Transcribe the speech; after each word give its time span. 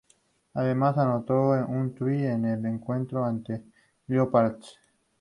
Además 0.55 0.97
anotó 0.97 1.51
un 1.67 1.93
try 1.93 2.25
en 2.25 2.45
el 2.45 2.65
encuentro 2.65 3.23
ante 3.23 3.61
Leopards. 4.07 4.79